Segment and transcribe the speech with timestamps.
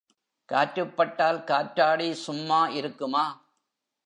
[0.49, 3.25] காற்றுப்பட்டால் காற்றாடி சும்மா இருக்குமா?